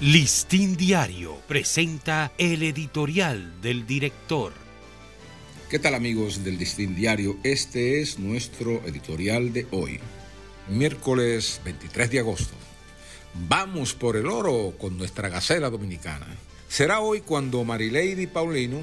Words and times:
Listín 0.00 0.78
Diario 0.78 1.36
presenta 1.46 2.32
el 2.38 2.62
editorial 2.62 3.60
del 3.60 3.86
director. 3.86 4.54
¿Qué 5.68 5.78
tal 5.78 5.94
amigos 5.94 6.42
del 6.42 6.56
Listín 6.56 6.94
Diario? 6.94 7.36
Este 7.42 8.00
es 8.00 8.18
nuestro 8.18 8.82
editorial 8.86 9.52
de 9.52 9.66
hoy, 9.72 10.00
miércoles 10.70 11.60
23 11.66 12.12
de 12.12 12.18
agosto. 12.20 12.54
Vamos 13.46 13.92
por 13.92 14.16
el 14.16 14.28
oro 14.28 14.72
con 14.80 14.96
nuestra 14.96 15.28
gacela 15.28 15.68
dominicana. 15.68 16.28
Será 16.66 17.00
hoy 17.00 17.20
cuando 17.20 17.62
Marilady 17.62 18.26
Paulino 18.26 18.78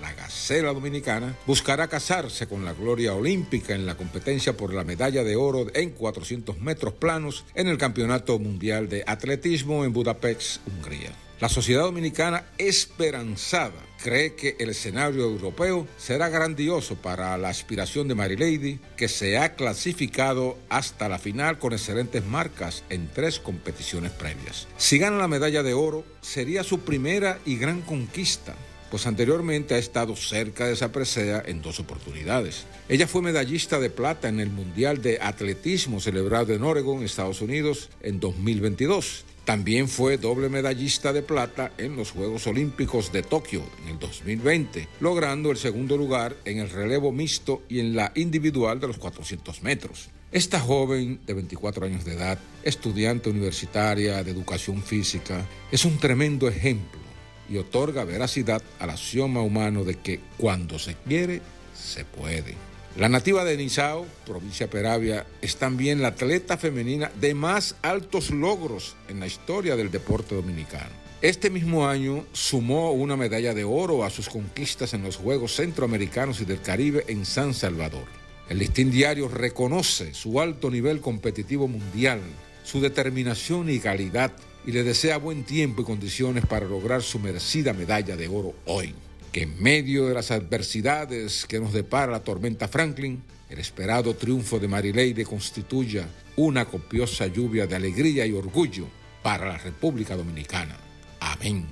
la 0.00 0.12
Gacela 0.12 0.72
Dominicana, 0.72 1.36
buscará 1.46 1.88
casarse 1.88 2.46
con 2.46 2.64
la 2.64 2.72
gloria 2.72 3.14
olímpica 3.14 3.74
en 3.74 3.86
la 3.86 3.96
competencia 3.96 4.56
por 4.56 4.74
la 4.74 4.84
medalla 4.84 5.24
de 5.24 5.36
oro 5.36 5.66
en 5.74 5.90
400 5.90 6.58
metros 6.60 6.94
planos 6.94 7.44
en 7.54 7.68
el 7.68 7.78
Campeonato 7.78 8.38
Mundial 8.38 8.88
de 8.88 9.04
Atletismo 9.06 9.84
en 9.84 9.92
Budapest, 9.92 10.66
Hungría. 10.66 11.12
La 11.38 11.50
sociedad 11.50 11.82
dominicana 11.82 12.46
esperanzada 12.56 13.84
cree 14.02 14.34
que 14.34 14.56
el 14.58 14.70
escenario 14.70 15.24
europeo 15.24 15.86
será 15.98 16.30
grandioso 16.30 16.96
para 16.96 17.36
la 17.36 17.50
aspiración 17.50 18.08
de 18.08 18.14
Marilady, 18.14 18.80
que 18.96 19.08
se 19.08 19.36
ha 19.36 19.54
clasificado 19.54 20.56
hasta 20.70 21.10
la 21.10 21.18
final 21.18 21.58
con 21.58 21.74
excelentes 21.74 22.24
marcas 22.24 22.84
en 22.88 23.08
tres 23.12 23.38
competiciones 23.38 24.12
previas. 24.12 24.66
Si 24.78 24.96
gana 24.96 25.18
la 25.18 25.28
medalla 25.28 25.62
de 25.62 25.74
oro, 25.74 26.04
sería 26.22 26.64
su 26.64 26.80
primera 26.80 27.38
y 27.44 27.58
gran 27.58 27.82
conquista 27.82 28.54
pues 28.90 29.06
anteriormente 29.06 29.74
ha 29.74 29.78
estado 29.78 30.16
cerca 30.16 30.66
de 30.66 30.74
esa 30.74 30.92
presea 30.92 31.42
en 31.46 31.62
dos 31.62 31.80
oportunidades. 31.80 32.66
Ella 32.88 33.06
fue 33.06 33.22
medallista 33.22 33.78
de 33.80 33.90
plata 33.90 34.28
en 34.28 34.40
el 34.40 34.50
Mundial 34.50 35.02
de 35.02 35.18
Atletismo 35.20 36.00
celebrado 36.00 36.54
en 36.54 36.62
Oregon, 36.62 37.02
Estados 37.02 37.40
Unidos, 37.40 37.90
en 38.00 38.20
2022. 38.20 39.24
También 39.44 39.88
fue 39.88 40.18
doble 40.18 40.48
medallista 40.48 41.12
de 41.12 41.22
plata 41.22 41.70
en 41.78 41.94
los 41.94 42.10
Juegos 42.10 42.48
Olímpicos 42.48 43.12
de 43.12 43.22
Tokio 43.22 43.62
en 43.84 43.92
el 43.92 43.98
2020, 44.00 44.88
logrando 44.98 45.52
el 45.52 45.56
segundo 45.56 45.96
lugar 45.96 46.36
en 46.44 46.58
el 46.58 46.68
relevo 46.68 47.12
mixto 47.12 47.62
y 47.68 47.78
en 47.78 47.94
la 47.94 48.10
individual 48.16 48.80
de 48.80 48.88
los 48.88 48.98
400 48.98 49.62
metros. 49.62 50.10
Esta 50.32 50.58
joven 50.58 51.20
de 51.24 51.34
24 51.34 51.86
años 51.86 52.04
de 52.04 52.14
edad, 52.14 52.38
estudiante 52.64 53.30
universitaria 53.30 54.24
de 54.24 54.32
educación 54.32 54.82
física, 54.82 55.46
es 55.70 55.84
un 55.84 55.98
tremendo 55.98 56.48
ejemplo 56.48 57.05
y 57.48 57.58
otorga 57.58 58.04
veracidad 58.04 58.62
al 58.78 58.90
axioma 58.90 59.42
humano 59.42 59.84
de 59.84 59.96
que 59.96 60.20
cuando 60.38 60.78
se 60.78 60.94
quiere, 61.06 61.42
se 61.74 62.04
puede. 62.04 62.54
La 62.96 63.10
nativa 63.10 63.44
de 63.44 63.58
Nizao, 63.58 64.06
provincia 64.24 64.70
Peravia, 64.70 65.26
es 65.42 65.56
también 65.56 66.00
la 66.00 66.08
atleta 66.08 66.56
femenina 66.56 67.10
de 67.20 67.34
más 67.34 67.76
altos 67.82 68.30
logros 68.30 68.96
en 69.08 69.20
la 69.20 69.26
historia 69.26 69.76
del 69.76 69.90
deporte 69.90 70.34
dominicano. 70.34 71.06
Este 71.20 71.50
mismo 71.50 71.88
año 71.88 72.24
sumó 72.32 72.92
una 72.92 73.16
medalla 73.16 73.52
de 73.52 73.64
oro 73.64 74.04
a 74.04 74.10
sus 74.10 74.28
conquistas 74.28 74.94
en 74.94 75.02
los 75.02 75.16
Juegos 75.16 75.56
Centroamericanos 75.56 76.40
y 76.40 76.46
del 76.46 76.62
Caribe 76.62 77.04
en 77.08 77.26
San 77.26 77.52
Salvador. 77.52 78.04
El 78.48 78.58
listín 78.58 78.90
diario 78.90 79.28
reconoce 79.28 80.14
su 80.14 80.40
alto 80.40 80.70
nivel 80.70 81.00
competitivo 81.00 81.68
mundial, 81.68 82.20
su 82.66 82.80
determinación 82.80 83.70
y 83.70 83.78
calidad 83.78 84.32
y 84.66 84.72
le 84.72 84.82
desea 84.82 85.18
buen 85.18 85.44
tiempo 85.44 85.82
y 85.82 85.84
condiciones 85.84 86.44
para 86.44 86.66
lograr 86.66 87.02
su 87.02 87.20
merecida 87.20 87.72
medalla 87.72 88.16
de 88.16 88.26
oro 88.26 88.54
hoy. 88.66 88.92
Que 89.30 89.42
en 89.42 89.62
medio 89.62 90.06
de 90.06 90.14
las 90.14 90.32
adversidades 90.32 91.46
que 91.46 91.60
nos 91.60 91.72
depara 91.72 92.10
la 92.10 92.24
tormenta 92.24 92.66
Franklin, 92.66 93.22
el 93.48 93.60
esperado 93.60 94.14
triunfo 94.16 94.58
de 94.58 94.66
Marileide 94.66 95.24
constituya 95.24 96.08
una 96.34 96.64
copiosa 96.64 97.28
lluvia 97.28 97.68
de 97.68 97.76
alegría 97.76 98.26
y 98.26 98.32
orgullo 98.32 98.88
para 99.22 99.46
la 99.46 99.58
República 99.58 100.16
Dominicana. 100.16 100.76
Amén. 101.20 101.66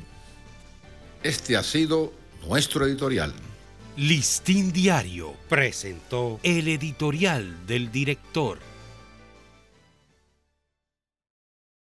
Este 1.25 1.57
ha 1.57 1.65
sido 1.65 2.13
nuestro 2.47 2.87
editorial. 2.87 3.35
Listín 3.97 4.73
Diario 4.73 5.35
presentó 5.49 6.39
el 6.45 6.69
editorial 6.69 7.67
del 7.67 7.91
director. 7.91 8.74